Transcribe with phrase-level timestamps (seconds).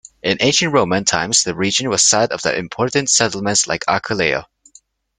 [0.23, 4.47] In Ancient Roman times the region was the site of important settlements like Aquileia.